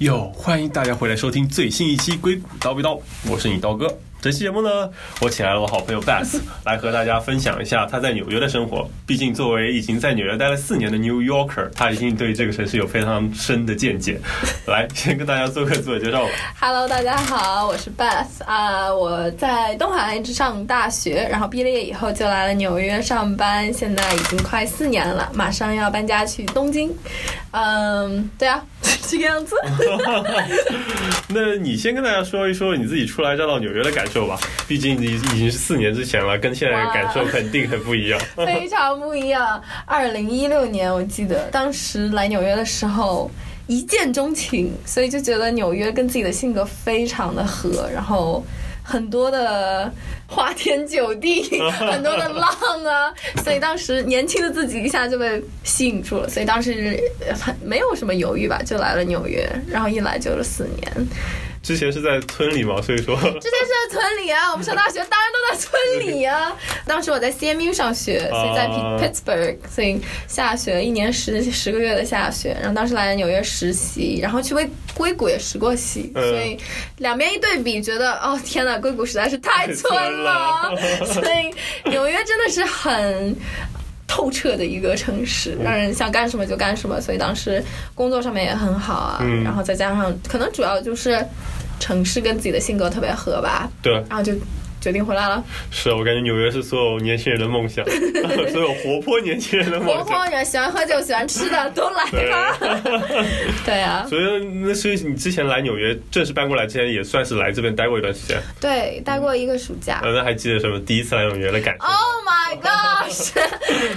[0.00, 2.98] 哟，欢迎大家回来收听最新一期《硅谷叨逼叨》，
[3.30, 3.88] 我是你刀哥。
[4.26, 4.90] 这期节目呢，
[5.20, 8.90] 我请来了我好朋友 Bass 来和大家分享一下他在纽约的生活。
[9.06, 14.20] 毕竟作为已经在纽约待了四年的 New Yorker，他一定对这个城市有非常深的见解。
[14.66, 16.30] 来，先跟大家做个自我介绍吧。
[16.58, 26.92] Hello，大家好，我是 Bass 啊、我在东海岸上大学，然后毕了业以后就来了纽约上班，现在已经快四年了，马上要搬家去东京。
[27.52, 28.60] 嗯，对啊，
[29.08, 29.54] 这个样子。
[31.28, 34.38] 那你先跟大家说一说你自己初来乍到纽约的感受吧。
[34.68, 38.20] 毕竟你已经是四年之前了，跟现在的感受肯定很不一样。
[38.36, 39.60] 非常不一样。
[39.84, 43.28] 二零一六年，我记得当时来纽约的时候
[43.66, 48.44] 一见钟情，所以就觉得纽约跟自己的性格非常的合，然后
[48.84, 49.92] 很多的
[50.28, 51.42] 花天酒地，
[51.72, 52.48] 很多的浪
[52.84, 56.96] 啊，所以当时年轻的自己一下就被吸引住了，所以当时
[57.40, 61.06] 很没有什么犹豫吧，就来了纽约，然后一来就是四年。
[61.66, 66.56] 之前是在村里嘛，所以说 之前是在村里啊，我们上大学当然都在村里啊。
[66.86, 72.56] 当时我在 CMU 上学，所以在啊 Pittsburgh，所以下学一年十十个月的下学。
[72.60, 76.56] 然后当时来纽约实习，然后去硅硅谷也实过习，嗯所以
[76.98, 79.92] 两边一对比，觉得哦天呐，硅谷实在是太村
[80.22, 80.70] 了。
[81.12, 83.36] 所以纽约真的是很。
[84.08, 89.18] 透彻的一个城市，让人想干什么就干什么，所以当时工作上面也很好啊。
[89.20, 91.22] 嗯然后再加上，可能主要就是
[91.78, 94.32] 城市跟自己的性格特别合吧，对，然后就
[94.86, 95.42] 决定回来了。
[95.72, 97.84] 是我感觉纽约是所有年轻人的梦想，
[98.52, 100.18] 所有活泼年轻人的梦想活想。
[100.18, 102.56] 泼人喜欢喝酒、喜欢吃的都来吧。
[103.66, 108.40] 对啊，所以那所以你之前来纽约正式搬过来之前，也算是来这边待过一段时间。
[108.60, 110.00] 对，待过一个暑假。
[110.04, 113.32] 呃，那还记得什么第一次来纽约的感觉？Oh my gosh！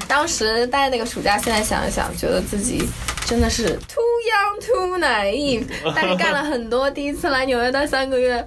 [0.07, 2.81] 当时待那个暑假，现在想一想，觉得自己
[3.27, 8.43] 真的是 too young too naive，但是干了很多第一次来纽约待三个月。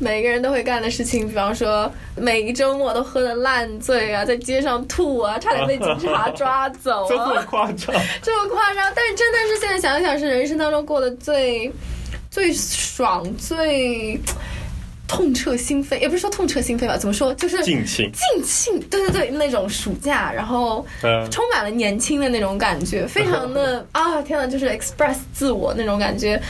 [0.00, 7.94] 每个人都会干的事情，比方说每个周末都喝的烂醉啊，在街上吐啊，差点被警察抓走这么啊，夸张？
[8.22, 8.90] 这么夸张。
[8.96, 11.70] 但是真的是现在想一想，是人生当中过得最
[12.30, 14.18] 最爽、最
[15.06, 18.10] 痛彻心扉，也不是说痛彻心扉吧，怎么说，就是尽兴。
[18.12, 26.40] 尽兴，对对对，那种暑假，然后嗯充满了年轻的那种感觉，非常的 啊，天呐，就是 express 自我那种感觉。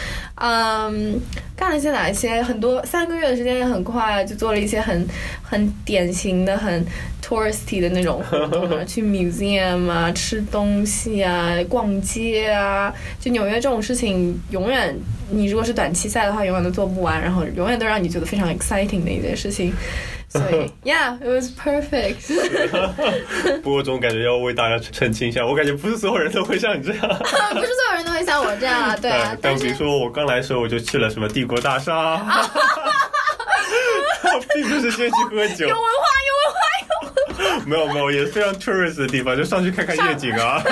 [0.43, 1.21] 嗯，
[1.61, 2.43] 干了些哪一些？
[2.43, 5.07] 很多三个月的时间也很快，就做了一些很
[5.43, 6.83] 很典型的、很
[7.23, 12.91] touristy 的那种活动啊， 去 museum 啊，吃东西啊，逛街啊。
[13.21, 14.97] 就纽约这种事情，永远
[15.29, 19.71] 你如果是短期赛的话，永远都做不完，然后永远都让你觉得非常 exciting 的一件事情。
[20.31, 22.33] 所以， Yeah，it was perfect。
[23.63, 27.01] 不过总感觉要为大家澄清一下，我感觉不是所有人都会像你这样。
[27.09, 32.17] 不是所有人都会像我这样啊，对但比如说我刚来的时候，我就去了什么帝国大厦，
[34.55, 37.67] 并不是先去喝酒有，文化，有文化，有文化。
[37.67, 40.63] 没有没有，也是非常 tourist 的地方，就上去看看夜景啊。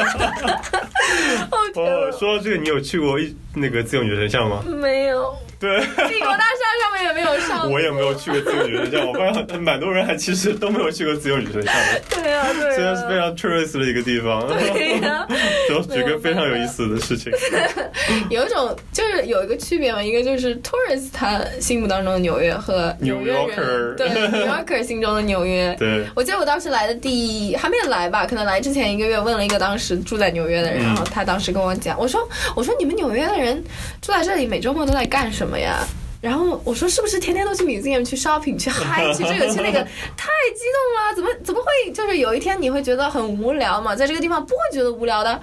[1.75, 4.63] 哦说到这个，你有去过一那个自由女神像吗？
[4.67, 7.71] 没有，对，帝国大厦上面也没有上。
[7.71, 12.75] 我也没有去过自由女神像，我发现蛮多人还其实都没有去过自由女神像的，对啊，对啊。
[12.75, 14.47] 虽然是非常 tourist 的一个地方。
[14.47, 15.27] 对呀、
[15.69, 17.33] 都举个非常有意思的事情。
[18.31, 25.75] 有一种就是有一个区别嘛，一个就是 tourist 他心目当中的纽约和纽约 New Yorker 人对 New Yorker 心中的纽约。
[25.79, 33.63] 对，我记得我当时来的第还没来吧，可能来之前一个月问了一个当时住在纽约的人，嗯然后他当时跟我讲，我说我说你们纽约的人
[34.01, 35.87] 住在这里每周末都在干什么呀？
[36.21, 39.79] 然后我说是不是天天都去 museum 去 shopping 去 hike 去这个去那个？
[40.19, 43.95] 太激动了，怎么怎么会就是有一天你会觉得很无聊嘛？
[43.95, 45.41] 在这个地方不会觉得无聊的。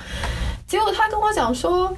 [0.68, 1.96] 结果他跟我讲说。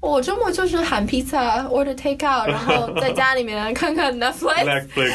[0.00, 5.12] 我周末就是喊披萨，order take out，然后在家里面 看看 Netflix，Netflix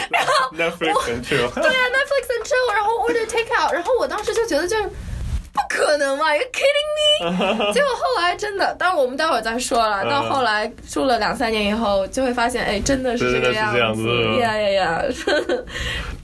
[0.58, 1.50] Netflix 很 chill。
[1.54, 4.84] 对啊，Netflix and chill，然后 order take out，然后我当时就觉得就是
[5.54, 6.90] 不可能嘛，You kidding
[7.30, 7.72] me？
[7.74, 10.04] 结果后来真的，当然我们待会儿再说了。
[10.04, 15.04] 嗯到后来住了两三年以后，就会发现，哎，真的是这个样子子呀呀呀！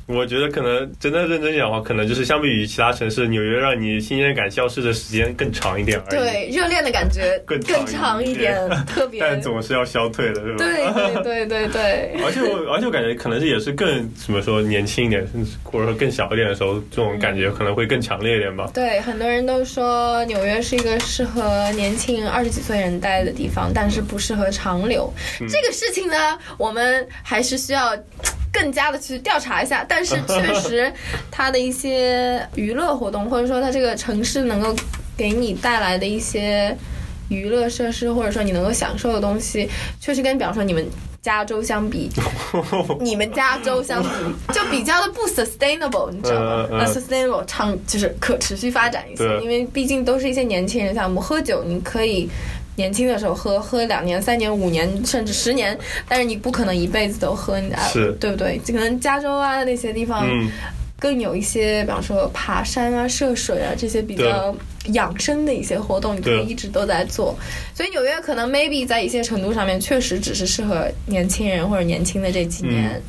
[0.10, 9.22] 我觉得可能真的认真讲的话，可能就是相比于其他城市，纽约让你新鲜感消失的时间更长一点而已。，对，热恋的感觉更更长长一一点点， 特别。
[9.22, 10.58] 但总是要消退的，是吧？
[10.58, 12.16] 对对对对对。
[12.26, 18.72] 而且我，而且我感觉可能是也是更怎么说年轻一点，甚至或者说更小一点的时候，这种感觉可能会更强烈一点吧。
[18.74, 25.14] 对，很多人都说纽约是一个适合年轻二十几岁人待的地方，但是不适合长留。
[25.38, 26.16] 这个事情呢，
[26.58, 27.96] 我们还是需要。
[28.60, 30.92] 更加的去调查一下，但是 确实，
[31.32, 34.76] 它的一些娱乐活动，或者说它这个城市能够
[35.18, 36.76] 给你带来的一些
[37.30, 39.70] 娱乐设施，或者说你能够享受的东西，
[40.02, 40.86] 确实跟比方说你们
[41.22, 42.10] 加州相比，
[43.00, 44.10] 你们加州相比
[44.54, 46.68] 就比较的不 sustainable，你知道吗？
[46.70, 52.30] 嗯嗯呃 sustainable 唱就是可持续发展一些，因为毕竟都是一些年轻人项目，喝酒你可以。
[52.80, 55.78] 年轻的时候喝，喝两年、三年、五年，甚至十年，
[56.08, 58.58] 但是你不可能一辈子都喝，你是对不对？
[58.68, 60.50] 可能加州啊那些地方，嗯，
[60.98, 64.56] 更有一些，比方说爬山啊、涉水啊这些比较
[64.94, 67.38] 养生的一些活动，你可以一直都在做。
[67.76, 73.02] 所以纽约可能 maybe 在一些程度上面确实只是适合年轻人或者年轻的这几年，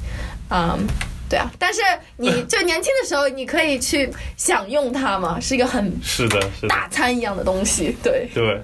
[0.50, 0.84] 嗯。
[1.30, 1.80] 对啊，但是
[2.16, 7.94] 你 就年轻的时候，你可以去享用它嘛，是一个很是的，是的，大餐一样的东西。
[8.02, 8.60] 对，对。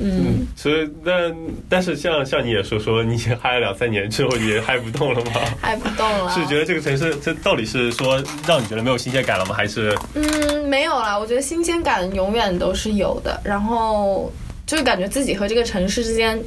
[0.00, 1.36] 嗯，所以，但
[1.68, 5.32] 但是像像你也说说，你嗨了两三年之后，你也嗨不动了吗？
[5.60, 6.30] 嗨不动了。
[6.32, 9.54] 是觉得这个城市，这到底是说让你觉得没有新鲜感了吗？
[9.54, 14.32] 还是嗯，没有啦，我觉得新鲜感永远都是有的，然后
[14.66, 16.38] 就是感觉自己和这个城市之间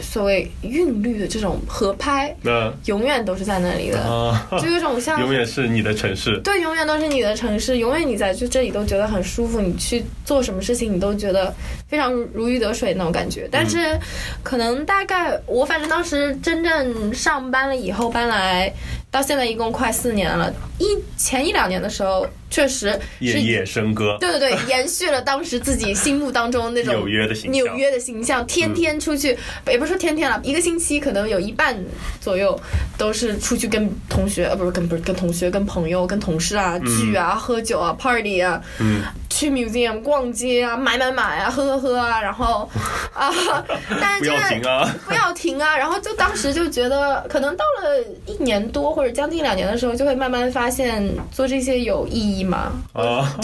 [0.00, 6.38] 所谓韵律的这种合拍，嗯永远都是在那里的，啊，就有种像 永远是你的城市？
[6.42, 11.54] 对，永远都是你的城市，永远你在就这里都觉得很舒服，你去做什么事情你都觉得
[11.88, 13.48] 非常如如鱼得水那种感觉。
[13.50, 13.98] 但是，
[14.42, 18.72] 可能大概我反正当时真正上班了以后搬来，
[19.10, 20.52] 到现在一共快四年了。
[20.78, 20.86] 一
[21.16, 29.36] 前一两年的时候，确实是夜夜笙歌，对对对， 延续了当时自己心目当中那种纽约的形象纽约的形象，天天出去，
[29.68, 31.76] 也不是说天天了，一个星期可能有一半
[32.20, 32.58] 左右
[32.98, 42.68] 都是出去跟同学，呃，不是跟不是跟同学、跟朋友、跟同事啊聚啊、喝酒啊、party 啊，嗯，去 museum 逛街啊、买买买啊、喝喝喝啊，然后
[43.14, 43.30] 啊，
[44.00, 44.96] 但是不要停啊！
[45.06, 45.76] 不要停啊！
[45.76, 52.72] 然后就当时就觉得，可能到了一年多或者将近两年的时候，就会慢慢发现做这些有意义吗？
[52.92, 53.36] 啊，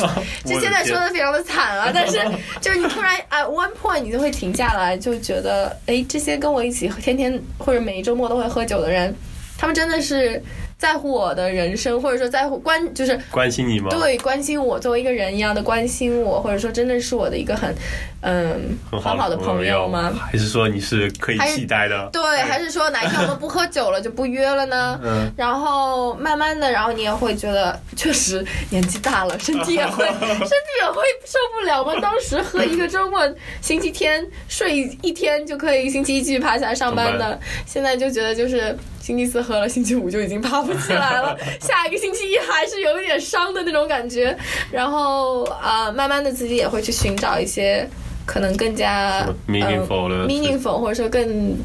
[0.44, 2.20] 就现在说的非常的惨啊， 但是
[2.60, 9.14] 就是你突然 at one point 你就会停下来，就觉得，哎，这些跟我一起天天或者每一周末都会喝酒的人，
[9.58, 10.42] 他们真的是
[10.78, 13.88] 在乎我的人生，或者说在乎关，就是关心你吗？
[13.90, 17.74] 对关心我作为一个人一样的关心我，或者说真的是我的一个很
[18.20, 20.12] 嗯很很好的朋友吗？
[20.30, 22.08] 还是说你是可以还是替代的？
[22.12, 25.00] 对，还是说哪一天我们不喝酒了就不约了呢？
[25.02, 30.46] 嗯，然后慢慢的，然后你也会觉得，确实年纪大了，身体也会， 身体
[30.82, 31.98] 也会受不了嘛。
[32.02, 33.26] 当时喝一个周末，
[33.62, 44.36] 星期天睡一天就可以，星期一继续爬起来上班上的，现在就觉得就是星期四喝了，星期五就已经爬不起来了， 下一个星期一还是有一点伤的那种感觉。
[44.72, 47.88] 然后啊、呃慢慢的自己也会去寻找一些
[48.24, 51.56] 可能更加 meaningful 的呃 meaningful 或者说更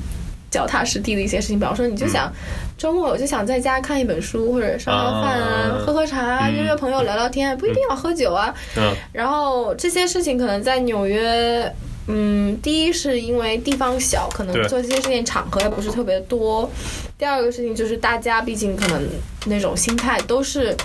[0.52, 2.32] 脚踏实地的一些事情，比方说你就想、
[2.78, 8.54] 周末我就想在家看一本书，或者烧烧饭啊，啊喝喝茶约约朋友聊聊天，不一定要喝酒啊。
[8.78, 11.74] 嗯然后这些事情可能在纽约。
[12.08, 16.70] 嗯，第一是因为地方小，可能做这些事情场合也不是特别多。
[17.18, 19.08] 第二个事情就是大家毕竟可能
[19.46, 20.76] 那种心态都是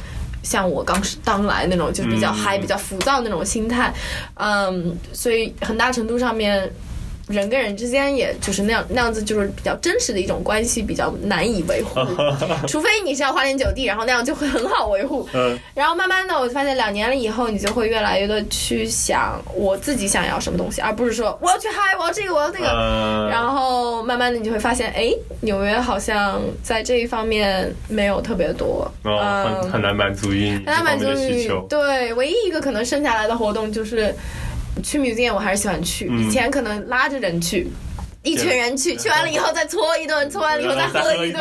[0.43, 3.93] 像我刚刚来那种，就比较嗯嗨、比较浮躁那种心态。
[4.35, 6.71] 嗯，所以很大程度上面，
[7.29, 12.01] 人跟人之间也就是那样那样子，就是比较真实的一种关系，比较难以维护。
[12.69, 15.29] 除非你是要花天酒地，然后那样就会很好维护。
[15.35, 22.67] 嗯然后慢慢的，我就发现两年了以后，你就会越来越的去想我自己想要什么东西，而不是说我要去嗨，我要这个，我要那个。
[22.69, 31.67] 嗯，然后慢慢的，你就会发现，哎，纽约好像在这一方面没有特别多，哦，很嗯，很难满足于你很难满足于求。
[31.69, 34.15] 对，唯一一个可能剩下来的活动就是
[34.83, 36.09] 去 museum，我还是喜欢去。
[36.11, 37.67] 嗯以前可能拉着人去。
[38.23, 41.41] 一群人去，去完了以后再搓一顿，搓完了以后再喝一顿。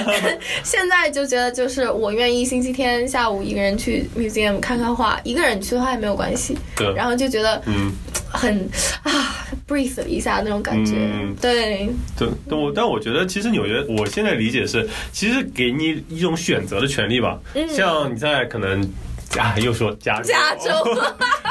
[0.64, 6.56] 现在就觉得，就是我愿意星期天下午一个人去 museum 看看画，一个人去的话也没有关系。
[6.76, 7.92] 对，然后就觉得嗯，
[8.30, 8.58] 很
[9.02, 10.94] 啊 breathe 了一下那种感觉。
[10.96, 17.38] 嗯对，对，但我但我觉得其实纽约，我现在理解是，其实给你一种选择的权利吧。
[17.52, 18.80] 嗯像你在可能
[19.38, 20.70] 啊，又说加州，加 州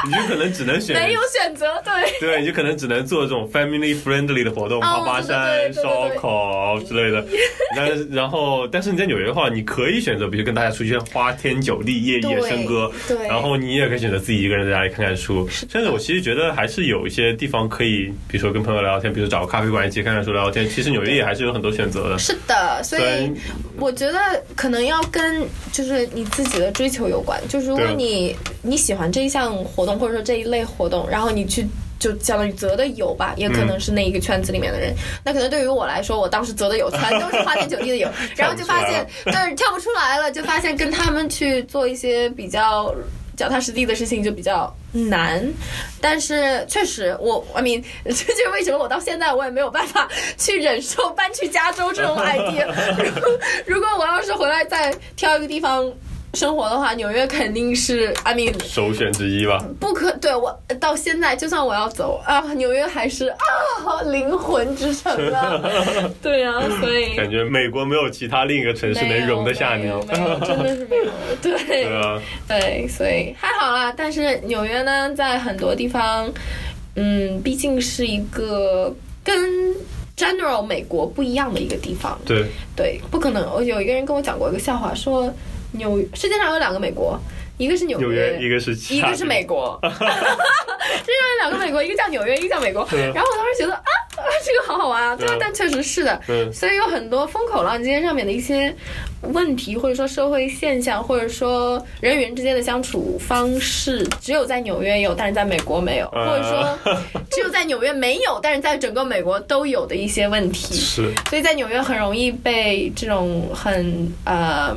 [0.06, 1.92] 你就可能只能选 没有选择，对。
[2.20, 7.24] 对，你就可能只能做这种 family friendly 的活动，爬爬山、烧烤之类的。
[7.76, 15.48] 但是，然后，但是你在纽约的话，你可以选择，比如跟大家出去花天酒地、夜夜笙歌，对对然后你也可以选择自己一个人在家里看看书。
[15.48, 20.68] 甚至我其实觉得还是有一些地方可以，比如说跟朋友聊聊天，比如找个咖啡馆一起看看书、聊聊天。
[20.68, 22.18] 其实纽约也还是有很多选择的。
[22.18, 23.32] 是的，所以
[23.78, 24.18] 我觉得
[24.54, 27.40] 可能要跟就是你自己的追求有关。
[27.48, 31.66] 就是如果你你喜欢这一项活动或者说这一类活动，然后你去。
[31.96, 34.94] 就相当于择的友吧，也可能是那一个圈子里面的人。
[35.24, 42.94] 那可能对于我来说，我当时择的友全都是花天酒地的友，然后就发现，但是，跳不出来了，就发现跟他们去做一些比较
[43.38, 45.42] 脚踏实地的事情就比较难。
[45.98, 52.66] 但是确实，我 I mean， 这就是为什么我到现在我也没有办法去忍受搬去加州这种 idea。
[53.66, 55.90] 如如果我要是回来再挑一个地方。
[56.34, 59.64] 生活的话，纽约肯定是，I mean，首选之一吧。
[59.78, 65.62] 不可对我到现在，就算我要走啊，纽约还是啊灵魂之城啊。
[66.20, 71.04] 对啊，所以感觉美国没有其他另一个城市能容得下你，真的是没有。
[71.40, 73.92] 对对啊，对，所以还好啦。
[73.96, 76.28] 但是纽约呢，在很多地方，
[76.96, 79.36] 嗯，毕竟是一个跟
[80.16, 82.18] general 美国不一样的一个地方。
[82.24, 83.48] 对对，不可能。
[83.54, 85.32] 我有一个人跟我讲过一个笑话，说。
[85.74, 87.18] 纽世界上有两个美国，
[87.58, 89.78] 一个是纽约，一个是一个是美国。
[89.84, 92.86] 世界上有两个美国，一个叫纽约，一个叫美国。
[92.92, 93.82] 然后我当时觉得啊，
[94.44, 95.36] 这个好好玩啊，对吧？
[95.40, 96.20] 但确实是的，
[96.52, 98.74] 所以有很多风口浪尖上面的一些
[99.22, 106.78] 问题，或者说社会现象，或者说人与人之间的相处方式，只有在纽约有，但是在美国没有，或者说
[107.30, 110.74] 只有在纽约没有，但是在整个美国都有的一些问题。
[110.74, 114.76] 是，所以在纽约很容易被这种很呃。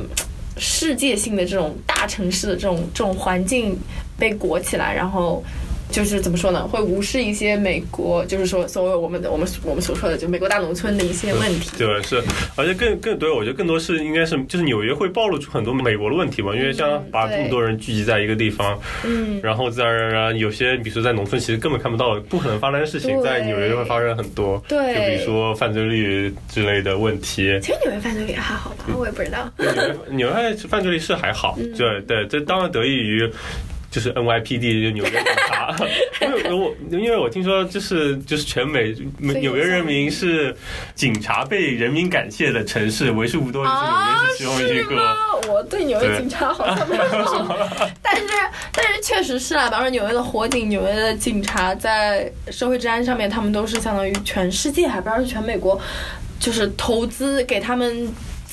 [0.58, 3.78] 世界性的这种大城市的这种这种环境
[4.18, 5.42] 被裹起来，然后。
[5.90, 6.66] 就是怎么说呢？
[6.68, 11.70] 会无视一些美国，就是说所谓我们的我们我们所说的就美国大农村的一些问题。
[11.78, 12.22] 对，是，
[12.56, 24.62] 而且更更多，我觉得更多是应该是就是纽约会暴露出很多美国的问题嘛，因为像把这么多人聚集在一个地方，嗯，然后自然而然有些，比如说在农村，其实根本看不到不可能发生的事情，在纽约就会发生很多。
[24.68, 27.58] 对，就比如说犯罪率之类的问题。
[27.60, 28.84] 其实纽约犯罪率还好吧？
[28.96, 29.50] 我也不知道。
[30.10, 33.28] 纽约犯罪率是还好，对对，这当然得益于。
[33.90, 35.74] 就是 NYPD 就纽约警察，
[36.20, 40.54] 因为我因为我听说就是就是全美纽约人民是
[40.94, 45.16] 警察被人民感谢的城市，为数不多就是纽约是其中一个。
[45.48, 47.02] 我对纽约警察好像没有
[48.02, 48.24] 但是
[48.72, 55.80] 但是确实是啊，比方说纽约的火警、纽约的警察在社会治安上面，他们都是相当于全世界，还不知道是全美国，
[56.38, 58.06] 就是投资给他们。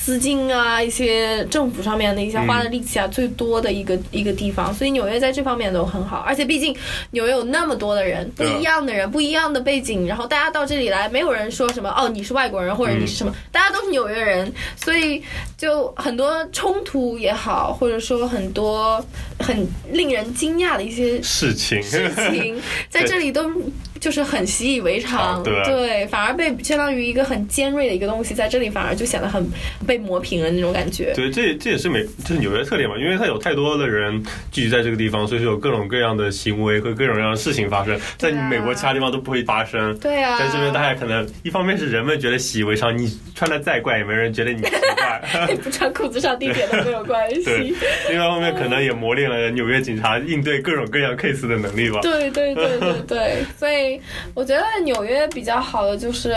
[0.06, 6.18] 资金啊，一些政府上面的一些花的力气啊，最多的一个一个地方，所以纽约在这方面都很好。
[6.18, 6.72] 而且毕竟
[7.10, 15.20] 纽约有那么多的人，不一样的人，不一样的背景，然后大家到这里来，没有人说什么哦，你是外国人或者你是什么，大家都是纽约人，所以
[15.58, 19.04] 就很多冲突也好，或者说很多
[19.40, 22.56] 很令人惊讶的一些事情事情，
[22.88, 23.50] 在这里都。
[24.00, 29.44] 就是很习以为常，对，反而被相当于一个很尖锐的一个东西，在这里反而就显得很
[29.86, 31.12] 被磨平了那种感觉。
[31.14, 39.96] 对，这这也是美，就是纽约特点嘛，因为它有太多的人聚集在这个地方，所以说有各种各样的行为和各种各样的事情发生，在美国其他地方都不会发生。
[39.98, 47.44] 对啊，在这边大家可能一方面是人们觉得习以为常，你穿的再怪也没人觉得你奇怪， 不穿裤子上地铁都没有关系。
[47.44, 47.74] 对，
[48.10, 52.00] 另外一方面可能也磨练了纽约警察应对各种各样 case 的能力吧。
[52.02, 53.85] 对对对对对，所以。
[54.34, 56.34] 我觉得纽约比较好的就是，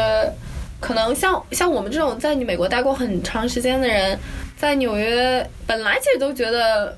[0.79, 4.17] 可能像像我们这种在你美国待过很长时间的人，
[4.57, 6.97] 在纽约本来其实都觉得。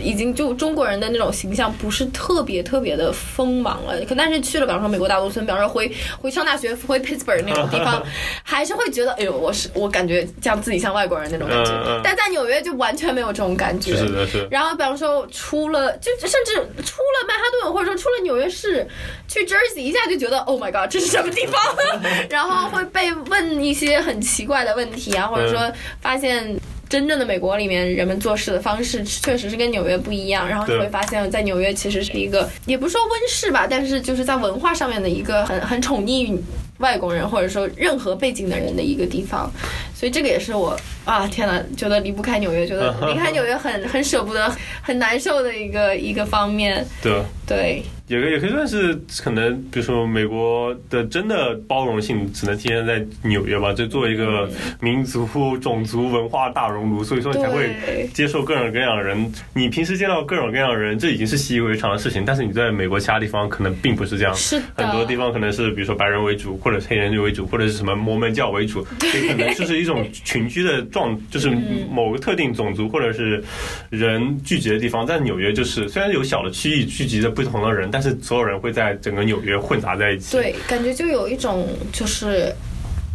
[0.00, 8.02] 已经就中国人的那种形象不是特别特别的锋芒了，可但是去了，比方说美国大农村，比方说回回上大学回 Pittsburgh 那种地方，
[8.44, 12.00] 还是会觉得，哎呦，我是我感觉像自己像外国人那种感觉。
[12.04, 13.96] 但在纽约就完全没有这种感觉。
[13.96, 14.46] 是的是。
[14.50, 16.54] 然后比方说出了，就甚至
[16.84, 18.86] 出了曼哈顿，或者说出了纽约市，
[19.26, 21.60] 去 Jersey 一下就觉得，Oh my God，这是什么地方？
[22.30, 26.58] 然后会被问一些很奇怪的问题啊，或者说发现。
[26.88, 30.48] 真正的美国里面，人们做事的方式确实是跟纽约不一样。
[30.48, 36.36] 然后你会发现，在纽约其实是一个，也不说温室吧，但是就是在文化上面的一个很很宠溺
[36.78, 39.50] 外国人或者说任何背景的人的一个地方。
[39.94, 46.86] 所以这个也是我啊，天呐，觉得离不开纽约，觉得离开纽约很很舍不得，很难受的一个一个方面。
[47.02, 47.82] 对对。
[48.08, 54.48] 也可也可以算是可能，比如说美国的真的包容性只能体现在纽约吧，就作为一个
[54.80, 55.26] 民族、
[55.58, 59.30] 种族、文化大熔炉，所以说你才会接受各种各样的人。
[59.54, 62.24] 你平时见到各种各样的人，这已经是习以为常的事情。
[62.24, 71.50] 但是你在美国其他地方可能并不是这样，是很多地方可能是比如说白人为主，或者黑人为主，或者是什么摩门教为主，可能就是一种群居的状，就是
[71.90, 73.44] 某个特定种族或者是
[73.90, 75.06] 人聚集的地方。
[75.06, 80.36] 在纽约就是虽然有小的区域聚集着不同的人，但但是所有人会在整个纽约混杂在一起。
[80.36, 82.54] 对，感觉就有一种，就是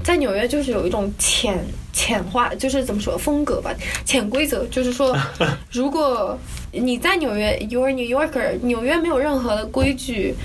[0.03, 1.57] 在纽约就是有一种浅
[1.93, 3.73] 浅化，就是怎么说风格吧，
[4.03, 5.17] 潜规则，就是说，
[5.71, 6.37] 如果
[6.73, 10.35] 你在纽约，You're New Yorker，纽约没有任何的规矩。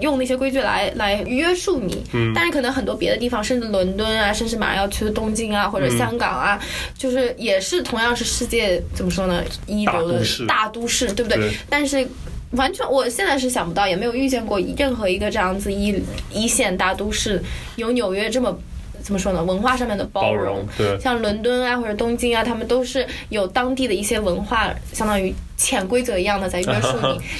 [0.00, 2.02] 用那些规矩来来约束你。
[2.14, 6.58] 嗯但是可能很多别的地方，甚至伦敦啊，甚至马上要去的东京啊，或者香港啊，
[6.96, 11.38] 就是也是同样是世界怎么说呢，一流的大都市大都市，对不对？
[11.38, 12.08] 对但是。
[12.52, 16.00] 完全，我现在是想不到，也没有遇见过任何一个这样子一
[16.32, 17.42] 一线大都市
[17.76, 18.56] 有纽约这么
[19.02, 19.42] 怎么说呢？
[19.42, 26.96] 文化上面的包包容对像伦敦啊或者东京啊，他们都是有当地的一些文化，相当于潜规则一样的在约束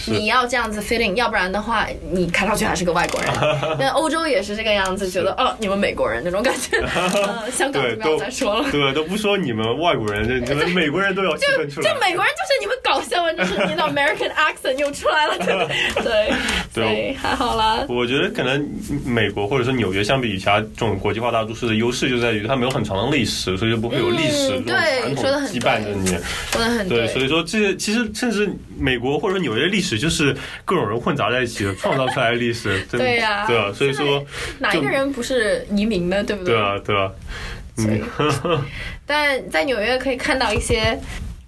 [0.06, 3.30] 你 你要这样子 in，要不然的话，你看上去还是个外国人。
[3.78, 6.78] 那欧洲也是这个样子，觉得哦，你们美国人那种感觉。
[6.86, 8.70] 呃香港，就不要再说了。
[8.70, 11.92] 对，都不说你们外国人，这你们美国人都要区分出来。
[11.92, 15.54] 就美国人就是你们搞笑啊，就是你的 American accent 又出来了，对
[15.94, 16.02] 不
[16.80, 17.14] 对？
[17.14, 17.84] 还好啦。
[17.88, 18.68] 我觉得可能
[19.04, 26.06] 美国或者说纽约相比于其他这种国际化大都市的优势就在于它没有很长的历史，所以就不会有历史这种嗯对传统说得很羁绊着你。
[26.52, 32.80] 说的很对，所以说这其实甚至美国或者说纽约历史就是各种人混杂在一起的创造出来的历史。
[32.90, 34.24] 真对呀对啊，所以说
[34.58, 37.10] 哪一个人不是移民的，对不对对啊，对啊，
[37.76, 38.02] 所以，
[39.06, 40.98] 但在纽约可以看到一些，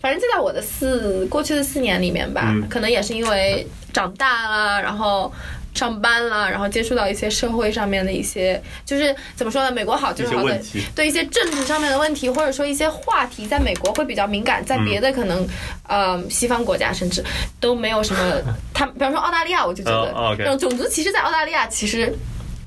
[0.01, 5.33] 反正就在我的四过去的四年里面吧，嗯可能也是因为长大了，然后。
[5.75, 9.71] 上班啦，然后接触到一些社会上面的一些，就是怎么说呢？
[9.71, 15.47] 美国好就是好在一些问题对一些政治上面的问题，或者说一些话题，在美国会比较敏感，在别的可能，
[15.87, 17.23] 呃，西方国家甚至
[17.61, 18.21] 都没有什么。
[18.75, 22.07] 他比方说澳大利亚，我就觉得种种族歧视在澳大利亚其实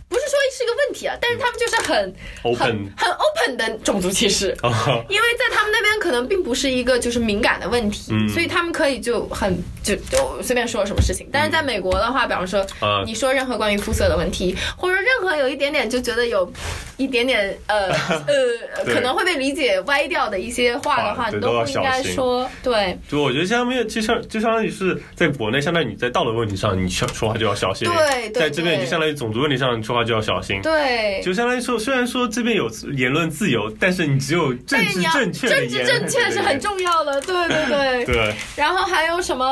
[0.10, 4.52] 不是说是一个问题啊，但是他们就是很 Open 很很 open 的种族歧视。
[4.62, 4.70] 啊，
[5.08, 11.28] 因为在他们那边可能并不是一个就是敏感的问题，嗯所以他们可以就很就就随便说什么事情。
[11.32, 16.52] 但是在美国的话，比方说啊你说任何关于肤色的问题，或者任何有一点点就觉得有
[16.98, 17.88] 一点点呃
[18.28, 22.50] 呃可能会被理解歪掉的一些话的话，你都不应该说。
[22.64, 30.60] 对就我觉得相当于就相就相当于是在国内，相当于你在道德问题上你说说话就要小心，对对在这边对就相当于种族问题上你说话就要小心。
[30.62, 38.06] 对，就相当于说，虽然说这边有言论自由，但是你只有政治正确政治正确是很重重要的，对对对。
[38.16, 39.46] 对，然后还有什么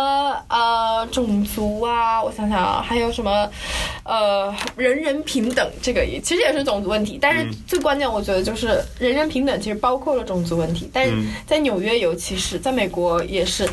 [0.47, 2.21] 呃种族啊？
[2.23, 3.49] 我想想啊，还有什么
[4.03, 7.17] 呃人人平等，这个也其实也是种族问题。
[7.21, 10.89] 但是嗯最关键，我觉得就是人人平等其实包括了种族问题。
[10.93, 13.67] 但是嗯在纽约，尤其是在美国，也是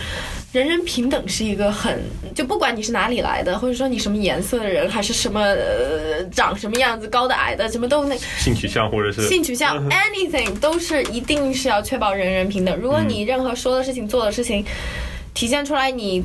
[0.52, 2.02] 人人平等是一个很
[2.34, 12.76] 就不管你是哪里来的，或者说你什么颜色的人，还是什么、呃、长什么样子，高的矮的，什么都那性取向或者是性取向 anything 都是一定是要确保人人平等。
[12.76, 14.64] 如果你任何说的事情、做的事情
[15.36, 16.24] 体现出来你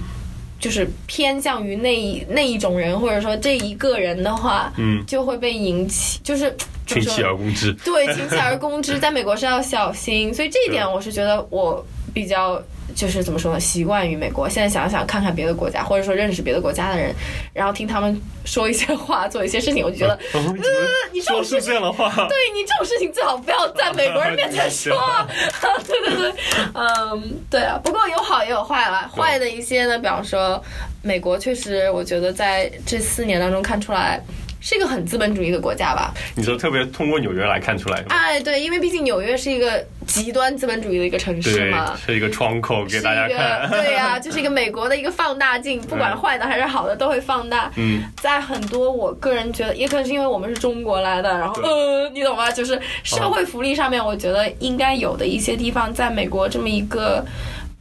[0.60, 6.56] 就是偏向于那一那一种人，或者说这一个人的话，嗯就会被引起就是
[6.88, 7.74] 群起而攻之。
[7.84, 12.62] 对，群起而攻之， 在美国是要小心，所以这一点我是觉得我比较
[12.96, 14.48] 就是怎么说呢，习惯于美国。
[14.50, 17.14] 现在想想看看别的国家，或者说认识别的国家的人，
[17.54, 22.10] 然后听他们说一些话、做一些事情，我就觉得，哦， 你怎呃么，你这种事情说出这样的话？
[22.28, 24.94] 对你这种事情最好不要在美国人面前说。
[25.88, 26.34] 对对对，
[26.74, 27.80] 嗯，对啊。
[27.84, 29.10] 不过有好也有坏啦。
[29.14, 30.62] 坏的一些呢，比方说，
[31.02, 34.22] 美国确实，我觉得在这四年当中看出来。
[34.62, 36.14] 是一个很资本主义的国家吧？
[36.36, 38.02] 你说特别通过纽约来看出来？
[38.08, 43.68] 哎，对，因为毕竟纽约是一个极端资本主义的一个城市嘛，，是一个窗口给大家看。
[43.70, 47.72] 对呀、就是一个美国的一个放大镜，不管坏的还是好的都会放大。
[47.76, 52.52] 嗯，在很多我个人觉得，也可能是因为我们是中国来的，然后呃，你懂吗？
[52.52, 57.26] 就是社会福利上面，我觉得应该有的一些地方，在美国这么一个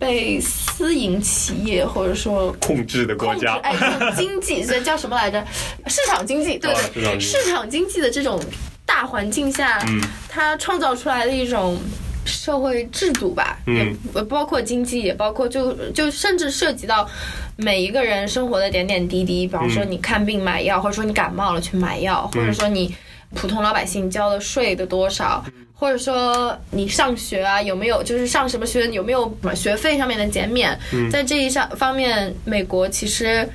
[0.01, 5.47] 被私营企业或者说控制的国家，哎，这种经济这叫什么来着？
[5.87, 8.41] 市场经济，对哦对，市场经济市场经济的这种
[8.87, 11.79] 大环境下，嗯它创造出来的一种。
[12.27, 17.09] 社会制度吧，嗯也包括经济，也包括就就甚至涉及到
[17.57, 19.47] 每一个人生活的点点滴滴。
[19.47, 22.95] 比方说嗯你看病买药，或者说你感冒了去买药，或者说你
[23.35, 25.43] 普通老百姓交的税的多少，
[25.81, 30.79] 或者说你上学啊有没有就是上什么学有没有学费上面的减免，
[31.11, 33.49] 在这一上方面，美国其实。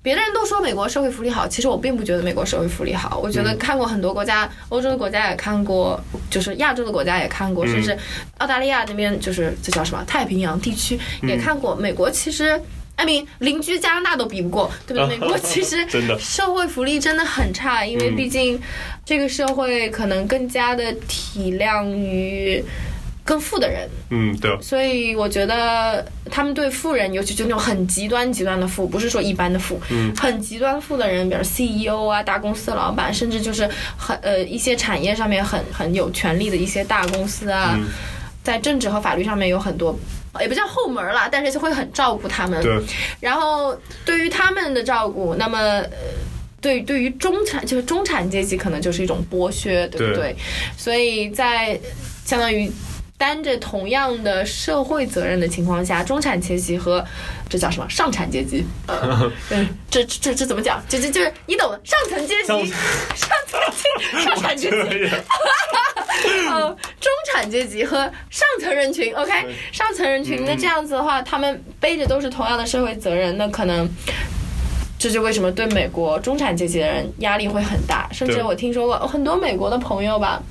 [0.00, 3.18] 别的人都说美国社会福利好，其实我并不觉得美国社会福利好。
[3.22, 6.00] 我觉得看过很多国家，欧洲的国家也看过，
[6.30, 7.94] 就是亚洲的国家也看过，甚至
[8.38, 11.74] 澳大利亚那边就是这叫什么太平洋地区也看过。
[11.74, 12.58] 美国其实。
[13.04, 15.16] Mean，邻居加拿大都比不过，对不对？
[15.16, 18.60] 美国其实 真的社会福利真的很差，因为嗯毕竟
[19.04, 22.62] 这个社会可能更加的体谅于
[23.24, 37.86] 更富的人，嗯，对，所以我觉得他们对富人，尤其就那种很极端极端的富，不是说一般的富，嗯很极端富的人，比如 CEO 啊、大公司的老板，甚至就是很呃一些产业上面很很有权力的一些大公司啊，嗯
[38.42, 39.94] 在政治和法律上面有很多。
[40.40, 42.62] 也不叫后门啦，但是就会很照顾他们。
[42.62, 42.78] 对，
[43.20, 45.88] 然后对于他们的照顾，那么呃
[46.60, 50.32] 对对于中产就是中产阶级可能就是一种剥削，对不对？
[50.32, 50.36] 对
[50.76, 51.78] 所以在
[52.24, 52.70] 相当于。
[53.18, 57.04] 担着同样的社会责任的情况下，中产阶级和
[57.48, 57.90] 这叫什么？
[57.90, 58.64] 上产阶级？
[58.86, 60.80] 呃，嗯，这这这怎么讲？
[60.88, 62.58] 就就就是你懂的，上层阶级，上
[63.16, 64.76] 上层阶上产阶级，
[66.48, 67.98] 呃，中产阶级和
[68.30, 69.32] 上层人群，OK，
[69.72, 73.88] 上层人群，那这样子的话，他们背着都是同样的社会责任，那可能。
[75.00, 80.42] 这就为什么对美国中产阶级的人压力会很大，甚至我听说过很多美国的朋友吧，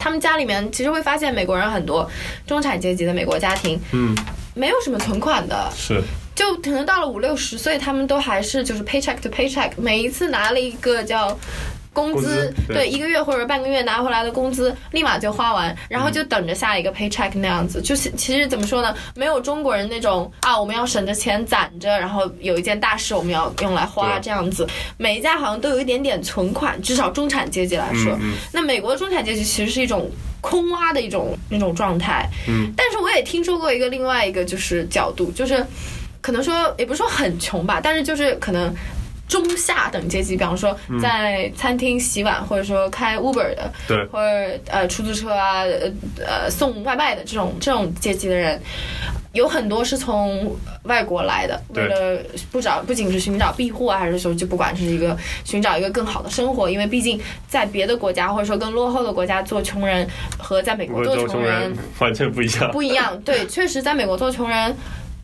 [0.00, 2.10] 他们家里面其实会发现美国人很多
[2.46, 4.16] 中产阶级的美国家庭嗯，
[4.54, 6.02] 没有什么存款的，是。
[6.34, 11.38] 就可能到了五六十岁，他们都还是就是 paycheck to paycheck，每一次拿了一个叫
[11.92, 17.82] 工资，对对，一个月或者半个月拿回来的工资，立马就花完，然后就等着下一个 paycheck 那样子。
[17.82, 24.66] 就是其实怎么说呢，没有中国人那种啊，我们要省着钱攒着，然后有一件大事我们要用来花这样子。
[24.96, 30.08] 每一家好像都有一点点存款，至少中产阶级来说，嗯嗯那美国的中产阶级其实是一种
[30.40, 32.24] 空挖的一种那种状态。
[32.48, 35.66] 嗯，但是我也听说过一个另外一个就是角度，就是
[36.20, 38.72] 可能说也不是说很穷吧，但是就是可能。
[39.30, 45.88] 中下等阶级，比方说在餐厅洗碗，或者说开 Uber 的，对或者呃出租车啊，呃
[46.26, 48.60] 呃送外卖的这种这种阶级的人，
[49.32, 60.04] 有很多是从外国来的，为了不找不仅是寻找庇护啊，还是说就不管是一个寻找一个更好的生活，因为毕竟在别的国家或者说更落后的国家做穷人
[60.38, 62.70] 和在美国做穷人完全不一样。
[62.72, 63.16] 不一样。
[63.22, 64.76] 对，确实在美国做穷人。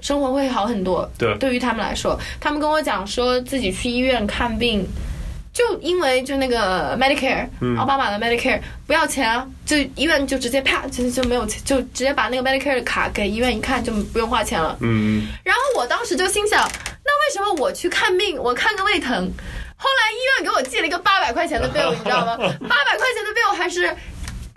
[0.06, 1.36] 生活会好很多，对。
[1.38, 4.86] 对于他们来说，他们跟我讲说自己去医院看病，
[5.52, 7.76] 就因为就那个 Medicare，、嗯。
[7.76, 14.76] 奥巴马的 Medicare 不要钱啊，就医院就直接啪就就没有钱，就直接把那个 Medicare 的卡给医院一看就不用花钱了。
[14.78, 16.60] 嗯，然后我当时就心想，
[17.04, 19.12] 那为什么我去看病，我看个胃疼，
[19.76, 22.36] 后来医院给我寄了一个八百块钱的 bill，你知道吗？
[22.68, 23.92] 八百块钱的 bill 还是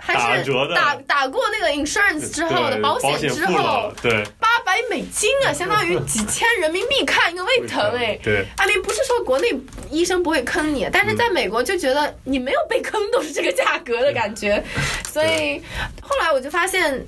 [0.01, 8.17] 还是打打打过那个 insurance 之后的保险险之后对八百美金啊，相当于几千人民币看一个胃疼 哎。
[8.23, 9.53] 对，阿明不是说国内
[9.91, 14.63] 医生不会坑你，但是在美国就觉得你没有被坑都是这个价格的感觉，
[15.11, 15.61] 所以
[16.01, 17.05] 后来我就发现。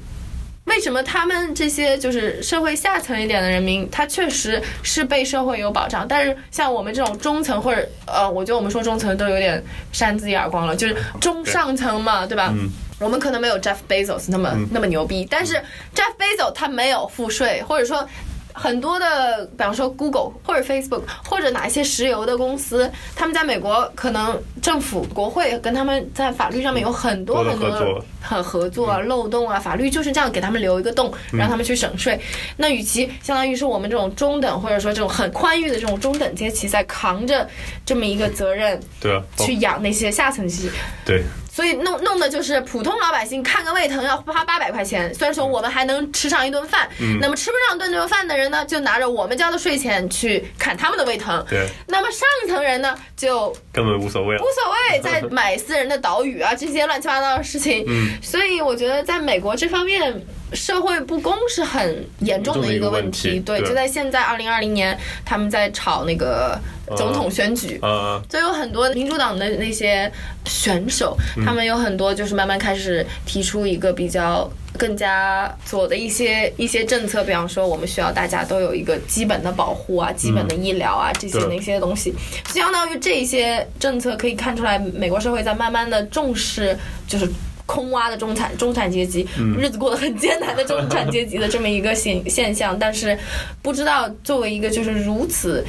[0.66, 12.54] 为什么他们这些就是社会下层一点的人民，他确实是被社会有保障，但是像我们这种中层或者呃，我觉得我们说中层都有点扇自己耳光了，就是中上层嘛，对吧？
[12.56, 12.70] 嗯
[13.02, 15.56] 我们可能没有 Jeff Bezos 那么、那么牛逼，但是
[15.96, 18.08] Jeff Bezos 他没有赋税，或者说
[18.54, 32.20] 很多的，比方说 Google 或者 Facebook 或者哪一些石油的公司，他们在美国可能政府国会跟他们在法律上面有很多很多的很合作啊、漏洞啊，法律就是这样给他们留一个洞，让他们去省税。
[32.58, 37.48] 那与其相当于是我们这种中等或者说这种很宽裕的这种中等阶级在扛着
[37.86, 40.72] 这么一个责任对啊，去养那些下层阶级，
[41.06, 41.24] 对
[41.62, 51.46] 所以弄弄的就是普通老百姓看个胃疼要花八百块钱，虽然说我们还能吃上一顿饭，嗯那么吃不上顿顿饭的人呢，就拿着我们交的税钱去砍他们的胃疼。
[51.48, 54.46] 对，那么上层人呢，就根本无所谓了无。
[54.46, 57.86] 所谓， 在买私人的岛屿啊，这些乱七八糟的事情。
[57.88, 60.20] 嗯，所以我觉得在美国这方面，
[60.54, 63.30] 社会不公是很严重的一个问题。
[63.30, 66.60] 对，严重的一个问题对就在现在二零二零年，他们在炒那个
[66.96, 67.80] 总统选举。
[67.82, 70.12] 呃，就有很多民主党的那些
[70.46, 82.14] 选手，他们有很多就是慢慢开始提出一个比较更加左的一些一些政策，比方说我们需要大家都有一个基本的保护啊、基本的医疗啊这些对那些东西，
[82.48, 86.78] 相当于这些政策可以看出来，美国社会在慢慢的重视
[87.08, 87.28] 就是。
[87.68, 89.26] 空挖的中产中产阶级，
[89.58, 93.18] 日子过得很艰难的中产阶级的这么一个现现象，但是
[93.62, 95.66] 不知道作为一个就是如此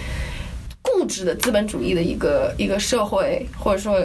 [1.02, 4.00] 固执的资本主义的一个一个社会，或者说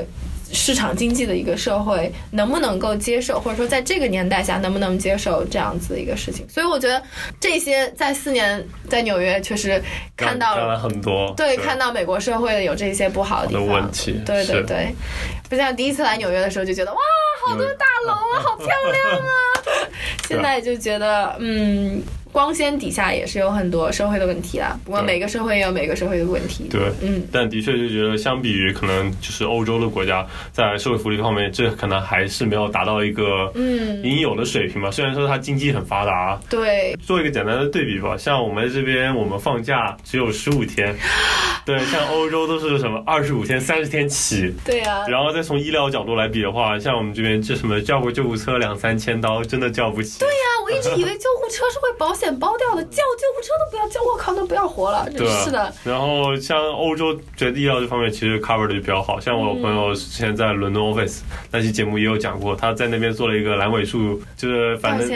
[0.52, 6.44] 市场经济的一个社会，能不能够接受，或者说在这个年代下能不能接受这样子的一个事情？
[6.50, 7.00] 所以我觉得
[7.40, 9.80] 这些在四年在纽约确实
[10.16, 14.92] 看到干了很多，对，看到美国社会有这些不好的地方，问题对对对，
[15.48, 16.98] 不像第一次来纽约的时候就觉得哇，
[17.48, 19.30] 好多大楼啊，好漂亮啊，
[20.28, 22.02] 现在就觉得嗯。
[22.38, 26.66] 光鲜底下也是有很多社会的问题啦，不过每个社会也有每个社会的问题。
[26.70, 34.92] 对，嗯，但的确就觉得，相比于可能就是欧洲的国家，在社会福利方面，这可能还是没有达到一个嗯应有的水平吧。
[34.92, 40.96] 虽然说它经济很发达，对，做一个简单的对比吧，像我们这边我们放假只有十五天，
[41.66, 44.54] 对，像欧洲都是什么二十五天、三十天起。
[44.64, 50.20] 对啊，然后再从医疗角度来比的话，像我们这边这什么叫个救护车两三千刀，真真的叫不起。
[50.20, 55.74] 对呀、我一直以为救护车是会保险包掉的，叫救护车都不要叫，我靠，都不要活了，真是的。
[55.86, 61.20] 然后像欧洲觉得医疗这方面其实 cover 的就比较好，像我朋友之前在伦敦 office
[61.52, 65.08] 那期节目也有讲过，他在那边做了一个阑尾术，就是反正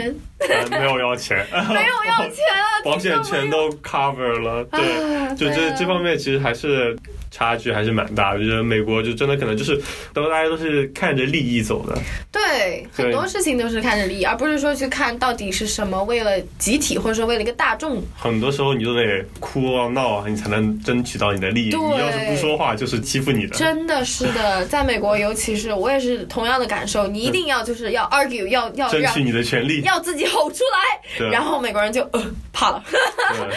[0.70, 6.96] 没有要钱， 没有要钱啊， 保险全都 cover 了，对，啊就这这方面其实还是
[7.32, 8.38] 差距还是蛮大的。
[8.38, 9.76] 就是美国就真的可能就是
[10.14, 11.98] 都大家都是看着利益走的，
[12.30, 18.00] 对，很多事情都是看着利益，而不是说去看到底是什么，为了集体或者说为了一个大众。
[18.16, 21.70] 很多时候你都得哭啊闹啊，你才能争取到你的利益。
[21.70, 23.56] 对你要是不说话，就是欺负你的。
[23.56, 29.80] 真的是的，在美国，尤其是我也是同样的感受，你一定要就是要 argue，要要让争取你的权利。
[29.82, 32.82] 要自己吼出来，对然后美国人就呃怕了。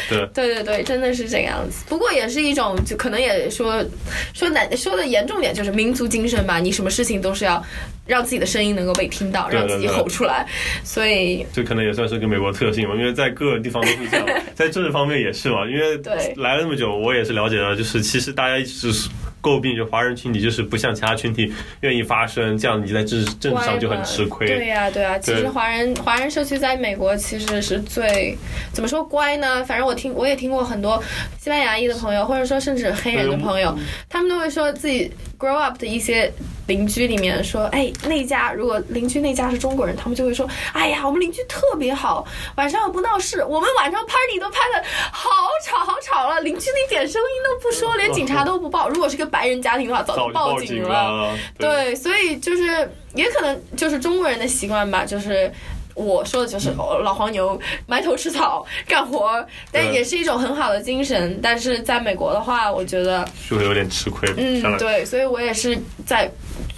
[0.10, 1.84] 对对 对对对，真的是这个样子。
[1.88, 3.86] 不过也是一种，就可能也说说
[4.34, 6.60] 说难说的严重点，就是民族精神吧。
[6.60, 7.64] 你什么事情都是要
[8.06, 10.48] 让自己的声音能够被听到，让自己吼出来。
[10.84, 15.68] 所以 这可能也算是个美国特性嘛，因为在各个地方都是这样， 在政治方面也是嘛。
[15.68, 19.10] 因为对来了那么久，我也是了解到，就是其实大家一直是
[19.46, 24.48] 诟病，就华人群体就是不像其他群体愿意发声，这样你在政治政治上就很吃亏。
[24.48, 28.36] 对呀、对呀、其实华人华人社区在美国其实是最
[28.74, 29.64] 怎么说乖呢？
[29.64, 31.00] 反正我听我也听过很多
[31.38, 33.78] 西班牙裔的朋友，或者说甚至黑人的朋友，
[34.10, 36.34] 他们都会说自己 grow up 的一些
[36.68, 42.26] 邻居里面说，哎，那家如果邻居那家是中国人，他们就会说，哎呀，我们邻居特别好，
[42.56, 45.30] 晚上又不闹事，我们晚上 party 都拍的好
[45.66, 48.90] 吵好吵了，邻居一点声音都不说，连警察都不报。
[48.90, 51.38] 如果是个白人家庭的话，早就报警了。
[51.58, 55.52] 对对，所以就是也可能就是中国人的习惯吧，就是。
[55.96, 61.40] 我说的就是、哦老黄牛埋头吃草干活，但也是一种很好的精神。
[61.42, 64.30] 但是在美国的话，我觉得，就会有点吃亏。
[64.38, 66.30] 嗯，对，所以我也是在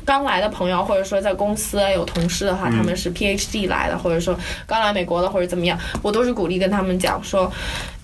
[0.05, 7.51] 刚来的朋友，或者说在公司有同事的话，他们是 PhD 来的，或者说刚来美国的，或者怎么样，我都是鼓励跟他们讲说，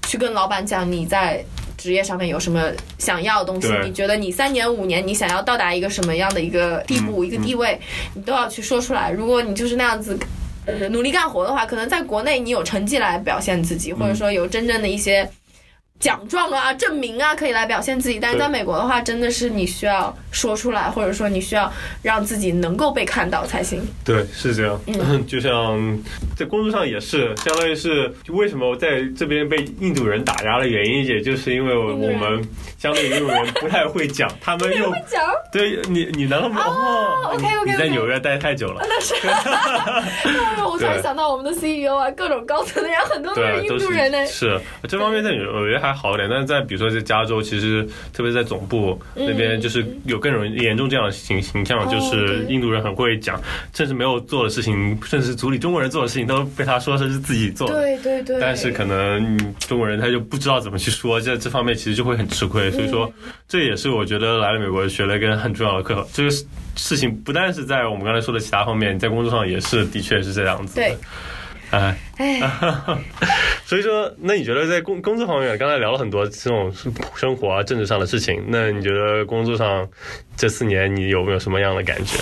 [0.08, 1.44] 去跟老板讲你在。
[1.76, 3.68] 职业上面有什么想要的东西？
[3.84, 7.78] 你觉得你三年五年你想要到达一个什么样的一个地步、一个地位，
[8.14, 9.12] 你都要去说出来。
[9.12, 10.18] 如果你就是那样子。
[10.66, 15.30] 呃，努力干活的话，可能在国内你有成绩来表现自己，或者说有真正的一些
[16.00, 18.20] 奖状啊、证明啊，可以来表现自己。
[18.20, 23.82] 但是在美国的话，真的是你需要说出来，或者说你需要让自己能够被看到才行。
[24.04, 24.78] 对，是这样。
[24.88, 25.80] 嗯 就像
[26.36, 32.46] 在工作上也是，相当于是就为什么我在这边被印度人打压的原因，也就是因为我们
[32.78, 36.68] 相对于印度人不太会讲，他们又 讲对你你难道没有？
[36.68, 38.84] 哦你 OK，OK，OK 你在纽约待太久了。
[38.90, 39.14] 那是，
[40.64, 44.26] 我突然想到我们的 CEO 啊，各种高层的人很多都是印度人呢。
[44.26, 53.38] 是这方面在纽约还好一点，但是在比如说在加州，其实特别是在总部那边，就是有更容易严重这样的形形象，就是印度人很会讲，
[53.74, 57.76] 甚至没有做的事情，甚至是组里中国人做的事情，都被他说是自己做的。
[57.76, 58.40] 对对对。
[58.40, 62.72] 但是可能嗯中国人他就不知道怎么去说，这这方面其实就会很吃亏。
[62.72, 66.08] 所以说，嗯这也是我觉得来了美国学了一个很重要的课。
[66.14, 66.30] 这个
[66.76, 70.82] 事情不但是在我们刚才说的其他方面，在工作上也是的确是这样子的。
[70.82, 70.98] 对，
[72.18, 72.40] 哎，
[73.66, 76.72] 所以说，那你觉得在工工作方面，刚才聊了很多这种
[77.16, 79.88] 生活啊、政治上的事情，那你觉得工作上
[80.38, 82.20] 这四年你有没有什么样的感觉？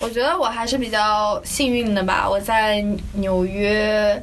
[0.00, 2.28] 我觉得我还是比较幸运的吧。
[2.28, 4.20] 我在纽约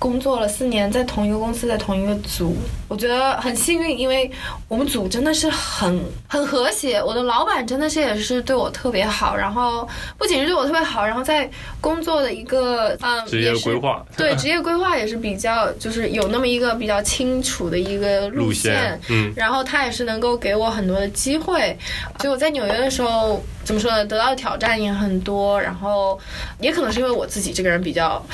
[0.00, 2.56] 工作了四年，在同一个公司，在同一个组，
[2.88, 4.28] 我觉得很幸运，因为
[4.66, 7.02] 我们组真的是很很和谐。
[7.02, 9.86] 我的老板真的是也是对我特别好，然后
[10.16, 11.48] 不仅是对我特别好，然后在
[11.82, 19.30] 工作的一个嗯 职业规划对职业规划也是比较就是有那么一个比较清楚的一个路路线嗯。
[19.36, 21.76] 然后他也是能够给我很多的机会，
[22.20, 26.18] 所以我在纽约的时候，怎么说呢，得到的挑战也很多，然后
[26.58, 28.24] 也可能是因为我自己这个人比较，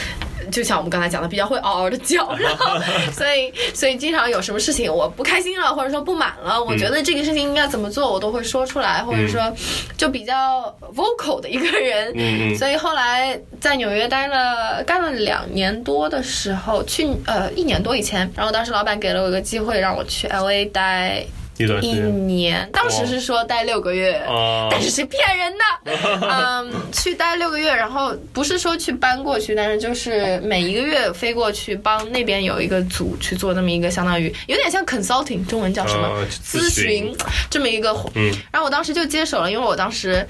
[0.51, 2.79] 就像我们刚才讲的，比较会嗷嗷的叫，然后
[3.13, 9.53] 所以所以经常有什么事情我不开心了，或者说不满了，我觉得这个事情应该怎么做，我都会说出来，或者说
[9.97, 21.25] 就比较 vocal 的一个人，所以后来在纽约待了干了两年多的时候，去呃一年多以前，然后当时老板给了我一个机会，让我去 L A 待
[21.59, 22.27] 一一段时间。
[22.27, 24.15] 年，当时是说待六个月。
[24.29, 25.93] 啊，但是是骗人的，
[26.31, 37.17] 嗯，去待六个月，然后不是说去搬过去，但是就是每一个月飞过去帮那边有一个组去做那么一个相当于有点像 consulting，中文叫什么、呃咨咨询询
[37.51, 38.33] 这么一个活，嗯。
[38.53, 40.27] 然后我当时就接手了，因为我当时。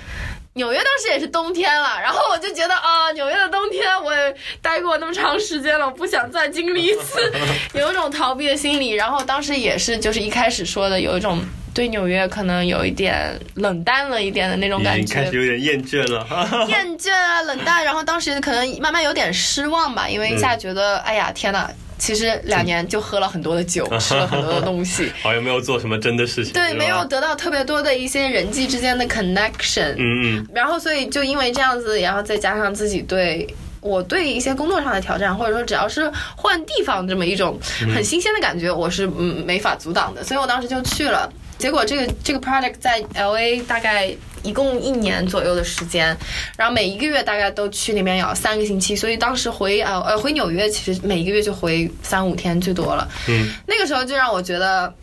[0.56, 7.30] 纽约当时也是冬天了，然后我就觉得啊，纽约的冬天我也待过那么长时间了，我不想再经历一次，
[7.78, 8.92] 有一种逃避的心理。
[8.92, 15.38] 然后当时也是就是一开始说的有一种对纽约可能有一点冷淡了一点的那种感已经开始觉。
[15.40, 16.66] 有点厌倦了。
[16.70, 26.52] 厌倦啊，冷淡，然后当时可能慢慢有点失望吧，因为一下觉得，哎呀，天呐，其实两年就喝了很多的酒， 吃了很多的东西， 好像没有做什么真的事情。
[26.52, 27.04] 对，没有。
[27.06, 33.46] 得到特别多的一些人际之间的 connection，嗯嗯，然后所以就因为这样子，然后再加上自己对。
[33.82, 37.56] 我对一些工作上的挑战，或者说只要是换地方这么一种
[37.94, 41.32] 很新鲜的感觉，我是嗯没法阻挡的，所以我当时就去了。
[41.56, 44.12] 结果这个这个 project 在 L A 大概
[44.46, 46.16] 一共一年左右的时间，
[46.56, 53.08] 然后每一个月大概都去那边要三个星期，所以当时回呃呃回纽约，其实每一个月就回三五天最多了。
[53.28, 54.94] 嗯，那个时候就让我觉得。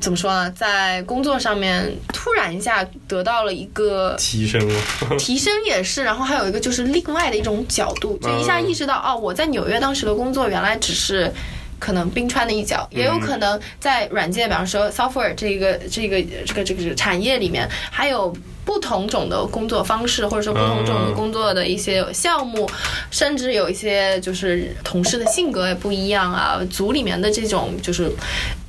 [0.00, 0.48] 怎么说呢？
[0.52, 4.80] 在工作上面突然一下得到了一个提升了。
[5.18, 11.32] 提升也是，然后还有一个就是另外的一种角度，就一下意识到哦，我在纽约当时的工作原来只是。
[11.80, 18.34] 可能冰川的一角，也有可能在软件，比方说 software 这个这个这个这个产业里面，还有
[18.68, 22.68] 不同种的工作方式，或者说不同种的工作的一些项目，
[23.10, 28.12] 甚至有一些就是同事的性格也不一样啊，组里面的这种就是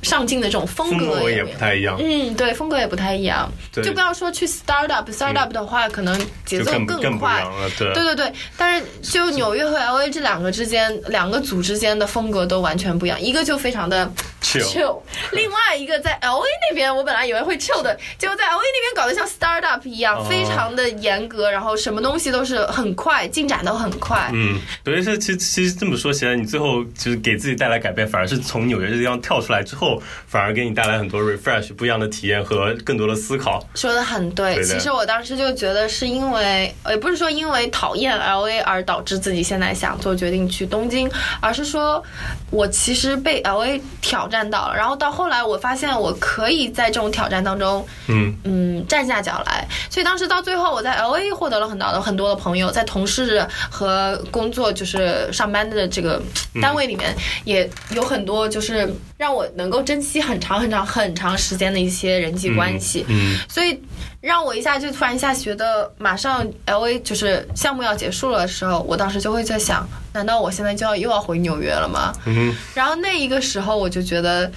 [0.00, 1.98] 上进的这种风格也不太一样。
[2.00, 3.46] 嗯，对，风格也不太一样。
[3.70, 7.46] 就不要说去 startup，startup 的话，可能节奏更快。
[7.78, 14.10] 对对对对，但是就纽约和 L A 这两个之间，两个组之间的风格都完全不一样，一个就非常的
[14.40, 14.98] chill
[15.32, 24.30] 另外一个在 L A 那边，我本来以为会 chill 的，结果在 L A 那边搞得像 startup 一样，哦非常的严格，然后什么东西都是很快，进展都很快。
[24.32, 33.62] 嗯，所以是其实其实这么说起来，你最后就是给自己带来改变，反而是从纽约这地方跳出来之后，反而给你带来很多 refresh 不一样的体验和更多的思考。
[33.74, 42.02] 说的很对，对其实我当时就觉得是因为，呃也不是说因为讨厌 L A 而导致自己现在想做决定去东京，而是说
[42.50, 49.66] 我其实被 L A 挑战到了，然后到后来我发现我可以在这种挑战当中，嗯嗯，站下脚来。
[49.90, 56.22] 所以当时到最后，我在 L A 获得了很多的很多的朋友，在同事和工作就是上班的这个
[56.62, 57.14] 单位里面，
[57.44, 58.88] 也有很多就是
[59.18, 63.04] 让我能够珍惜很长很长很长时间的一些人际关系。
[63.08, 63.82] 嗯所以
[64.20, 72.12] 让我一下就突然一下觉得，马上 L A 就是项目要结束了的时候，我当时就会在想，难道我现在就要又要回纽约了吗？
[72.26, 74.50] 嗯然后那一个时候我就觉得，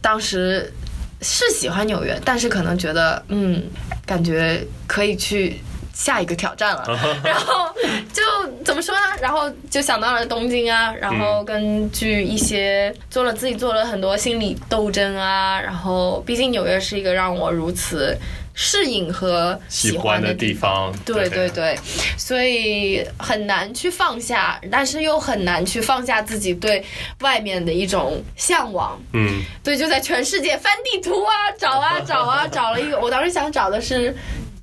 [0.00, 0.72] 当时
[1.20, 3.62] 是喜欢纽约，但是可能觉得，嗯，
[4.06, 5.60] 感觉可以去。
[5.94, 6.82] 下一个挑战了，
[7.22, 7.68] 然后
[8.14, 8.22] 就
[8.64, 9.00] 怎么说呢？
[9.20, 18.16] 然后就想到了东京啊，然后根据一些做了自己做了很多心理斗争啊，然后毕竟纽约是一个让我如此
[18.54, 21.78] 适应和喜喜欢的的地方，对对对，
[22.18, 26.84] 所以很难去放下，但是又很难去放下自己对
[27.20, 29.00] 外面的一种向往。
[29.12, 33.00] 嗯对，就在全世界翻地图啊，找啊找啊，找了一个。
[33.00, 34.14] 我当时想找的是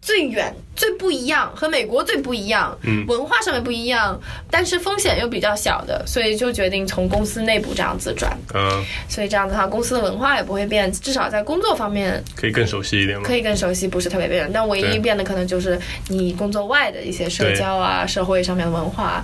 [0.09, 4.19] 最远、最不一样，和美国最不一样，嗯文化上面不一样，
[4.49, 8.35] 但是风险又比较小的，所以就决定从公司内部这样子转。
[8.55, 13.23] 嗯，所以这样子的话，公司的文化也不会变，至少在工作方面可以更熟悉一点吗？
[13.23, 14.49] 可以更熟悉，不是特别变。
[14.51, 19.23] 但唯一变的可能就是你工作外的一些社交啊、社会上面的文化。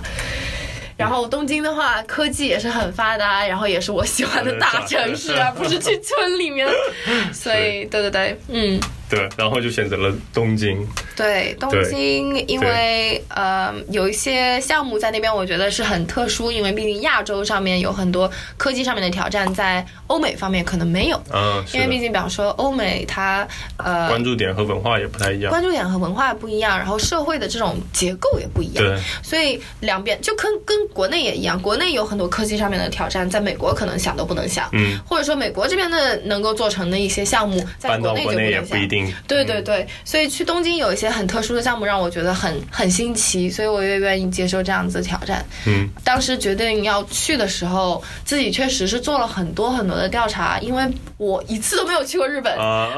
[0.96, 6.66] 然后东京的话，科技也是很发达，然后也是我喜欢的大城市啊，不是去村里面。
[7.34, 10.86] 所以，对对对，嗯，对，然后就选择了东京。
[11.14, 21.22] 对，东京因为呃有一些项目在那边，我觉得是很特殊，因为毕竟亚洲上面有很多科技上面的挑战，在欧美方面可能没有。
[21.32, 25.50] 嗯，因为毕竟，比方说欧美它呃关注点和文化也不太一样。
[25.50, 38.95] 关注点和文化不一样，然后社会的这种结构也不一样，对，所以两边就跟跟国内也一样，国内有很多科技上面的挑战，在美国可能想都不能想，嗯，或者说美国这边的能够做成的一些项目，在国内就到国内也能想。
[39.26, 45.44] 对对对，所以去东京有一些很特殊的项目，让我觉得很很新奇，所以我也愿意接受这样子的挑战。
[45.66, 50.84] 嗯当时决定要去的时候，自己确实是做了很多很多的调查，因为
[51.16, 52.90] 我一次都没有去过日本，啊，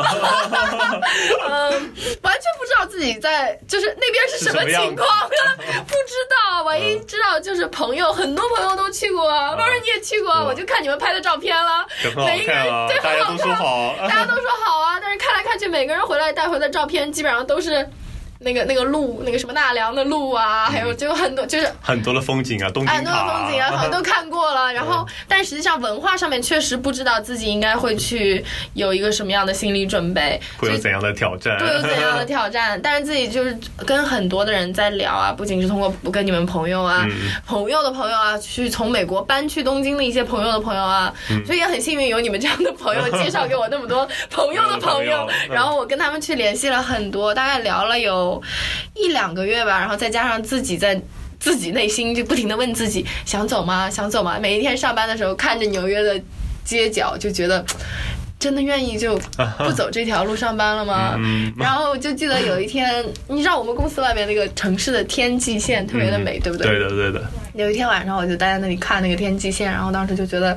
[1.48, 1.70] 嗯，
[2.22, 6.62] 完全不知道自己在就是那边是什么情况， 不知道。
[6.64, 13.98] 万一知道就是朋友，很多朋友都去过，啊，当然你也去过，嗯我就看你们拍的照片了，每一个人对，大家都说很好看。
[14.00, 14.08] 好。
[14.08, 17.88] 大家都说好啊，但是看来看去，每个人回来带回的照片基本上都是
[18.40, 24.72] 那个那个路，那个什么纳凉的路啊，还有就很多就是很多的风景啊，东京哎，那个风景啊，好像都看过了。
[24.72, 31.58] 然后，但实际上文化上面确实不知道自己应该会去有一个什么样的心理准备，会有怎样的挑战？
[31.58, 32.80] 会有 怎样的挑战？
[32.80, 37.04] 但是自己就是跟很多的人在聊啊，不仅是通过跟你们朋友啊、
[37.46, 41.12] 朋友的朋友啊，去从美国搬去东京的一些朋友的朋友啊，
[41.44, 48.27] 所以也很幸运有你们这样的朋友介绍给我那么多朋友的朋友， 然后我跟他们去联系了很多，大概聊了有
[48.94, 51.00] 一两个月吧，然后再加上自己在。
[51.40, 53.88] 自己内心就不停的问自己想走吗？
[53.88, 54.40] 想走吗？
[54.40, 56.20] 每一天上班的时候看着纽约的
[56.64, 57.64] 街角，就觉得
[58.38, 59.18] 真的愿意就
[59.58, 61.18] 不走这条路上班了吗？
[61.56, 66.66] 然后就记得有一天，你知道我们公司外面那个城市的天际线特别的美，对不对？
[66.66, 67.22] 对的，对的。
[67.54, 70.56] 有一天晚上，我就待在那里看那个天际线，然后当时就觉得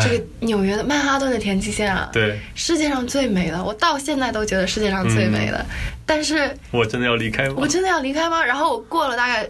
[0.00, 5.66] 这个纽约的曼哈顿的天际线啊，对，世界上最美的，我到现在都觉得世界上最美的。
[6.06, 7.54] 但是，我真的要离开吗？
[7.56, 8.44] 我真的要离开吗？
[8.44, 9.42] 然后我过了大概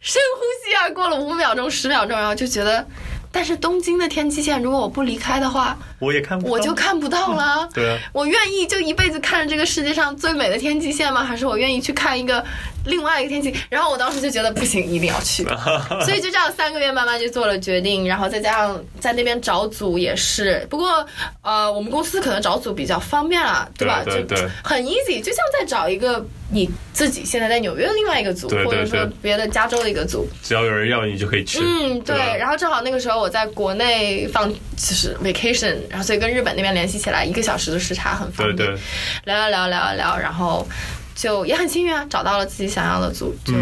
[0.00, 2.84] 深呼吸啊，过了五秒钟、十秒钟，然后就觉得，
[3.30, 7.68] 但是东京的天际线，如果我不离开的话，我也看不，我就看不到了。
[7.72, 11.22] 对啊，我愿意就一辈子看着这个世界上最美的天际线吗？
[11.24, 12.44] 还是我愿意去看一个
[12.84, 13.54] 另外一个天际？
[13.70, 15.44] 然后我当时就觉得不行，一定要去。
[16.04, 20.66] 所以就这样三个月慢慢就做了决定，然后再加上在那边找组也是。
[20.68, 21.06] 不过
[21.42, 24.02] 呃，我们公司可能找组比较方便了，对吧？
[24.04, 26.26] 对对，很 easy，就像在找一个。
[26.54, 31.58] 你自己现在在纽约的另外一个组，或者说别的加州的一个组，只要有人要你就可以去。
[31.62, 32.14] 嗯，对。
[32.14, 38.68] 然后正好那个时候我在国内放就是 vacation，然后所以跟日本那边联系起来，一个小时的时差很方便。
[39.24, 40.66] 聊聊聊聊聊，然后
[41.14, 43.52] 就也很幸运啊，找到了自己想要的组，就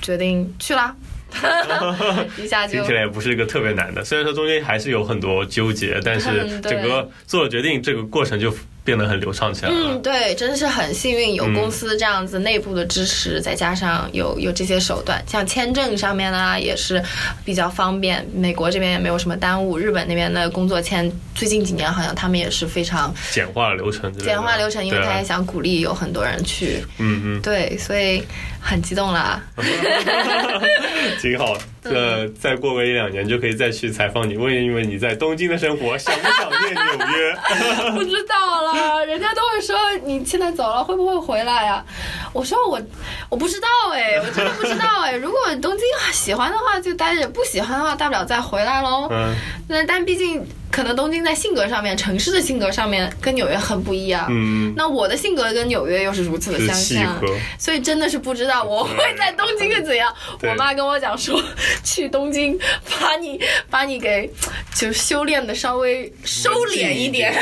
[0.00, 0.94] 决定去啦。
[2.38, 8.54] 一下就听起来也不是一个特别难的，虽然说中间还是有很多纠结，但是 整个做了决定，这个过程就。
[8.84, 9.72] 变得很流畅起来。
[9.72, 17.02] 嗯，对，真的是很幸运，有公司这样子内部的支持，再加上有有这些手段，像签证上面呢也是
[17.44, 18.24] 比较方便。
[18.34, 24.12] 美国这边也没有什么耽误，日本那边的工作签最近几年好像他们也是非常简化流程。
[24.18, 26.84] 简化流程，因为他也想鼓励有很多人去。
[26.98, 27.40] 嗯嗯。
[27.40, 28.22] 对，所以
[28.60, 29.42] 很激动啦。
[31.20, 37.34] 挺好，呃，再过个一两年就可以再去采访你，问一问你在东京的生活，想不想念纽约？
[37.92, 38.70] 不知道了。
[38.72, 41.84] 啊， 人家都会说你现在走了会不会回来呀？
[42.32, 42.80] 我说我
[43.28, 45.12] 我不知道哎，我真的不知道哎。
[45.12, 49.08] 如果东京喜欢的话就待着，不喜欢的话大不了再回来喽。
[49.10, 49.34] 嗯，
[49.68, 50.46] 那但毕竟。
[50.74, 54.26] 可能东京在性格上面，城市的性格上面跟纽约很不一样。
[54.28, 57.16] 嗯，那我的性格跟纽约又是如此的相像，
[57.60, 60.12] 所以真的是不知道我会在东京是怎样。
[60.42, 61.40] 我妈跟我讲说，
[61.84, 62.58] 去东京
[63.00, 64.28] 把你把你给
[64.74, 67.32] 就修炼的稍微收敛一点，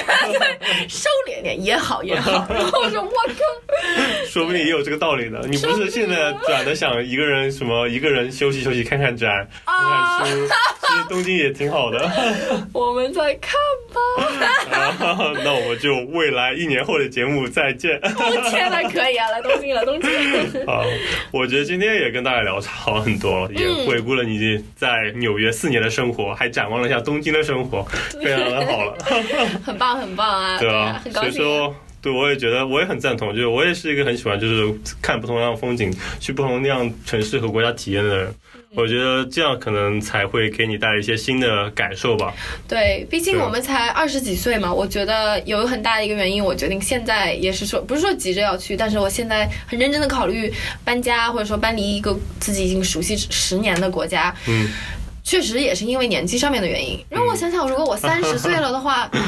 [0.86, 2.46] 收敛点也好也好。
[2.50, 5.38] 然后我说我靠，说不定也有这个道理呢。
[5.48, 9.30] 你不是现在转的想一个人什么一个人休息休息看看展
[9.64, 9.74] 看
[10.20, 10.46] 看书，
[10.82, 12.10] 其实东京也挺好的。
[12.74, 13.21] 我们在。
[13.22, 13.52] 来看
[13.92, 14.00] 吧，
[15.44, 18.00] 那我们就未来一年后的节目再见。
[18.00, 20.10] 冬天哪，可以啊，来东京了，东京。
[20.66, 20.84] 好，
[21.30, 27.82] 我觉得今天也跟大家聊好很多，也回顾了你在纽约四年的生活，还展望了一下东京的生活，
[28.22, 28.96] 非常的好了。
[29.64, 30.58] 很棒，很棒啊！
[30.58, 38.34] 对啊，所以说，对我也觉得，我也很赞同，就是我也是一个很喜欢，就是看不同样的风景，去不同那样城市和国家体验的人。
[38.74, 42.32] 我觉得这样可能才会给你带来一些新的感受吧。
[42.66, 44.72] 对，毕竟我们才二十几岁嘛。
[44.72, 50.50] 我觉得有很大的一个原因，我决定现在也是说，不是说急着要去，但是我现在很认真的考虑
[50.84, 54.34] 搬家，或者说搬离一个自己已经熟悉十年的国家。
[54.48, 54.70] 嗯，
[55.22, 56.98] 确实也是因为年纪上面的原因。
[57.10, 59.10] 让我想想，如果我三十岁了的话。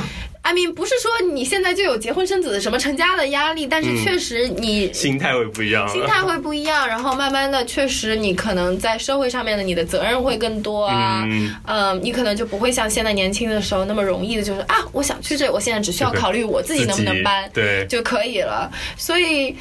[0.44, 11.26] I mean，不是说你现在就有结婚生子什么成家的压力，但是确实你心态会不一样，心态会不一样，然后慢慢的，确实你可能在社会上面的你的责任会更多啊，
[11.66, 18.70] 嗯，你可能就不会像现在年轻的时候那么容易的，就是啊，我想去这，我现在只需要考虑我自己能不能搬，对，就可以了。
[18.98, 19.56] 所以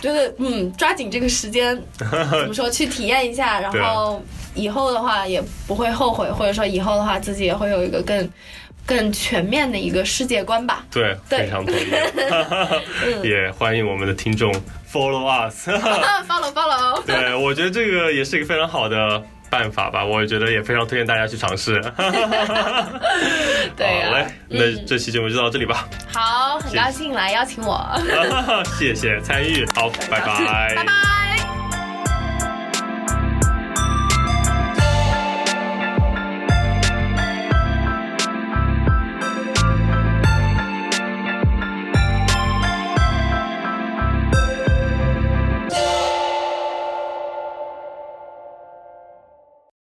[0.00, 2.06] 觉得嗯，抓紧这个时间， 怎
[2.46, 4.22] 么说，去体验一下，然后
[4.54, 8.30] 以后的话也不会后悔，或者说以后的话自己也会有一个更。
[8.88, 10.82] 更全面的一个世界观吧。
[10.90, 11.86] 对，非常同意。
[13.28, 14.50] 也欢迎我们的听众
[14.90, 17.02] follow us，follow follow。
[17.04, 20.02] 对，我觉得这个也是一个非常好的办法吧。
[20.02, 21.78] 我觉得也非常推荐大家去尝试。
[23.76, 25.86] 对，好嘞，那这期节目就到这里吧。
[26.10, 27.86] 好，很高兴来邀请我。
[28.78, 31.37] 谢谢参与，好，拜拜，拜拜。